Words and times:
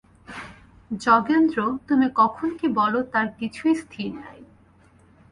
যোগেন্দ্র, 1.01 1.57
তুমি 1.87 2.07
কখন 2.15 2.47
কী 2.59 2.67
বল 2.77 2.93
তার 3.13 3.27
কিছুই 3.39 3.73
স্থির 3.75 4.09
নাই। 4.15 4.39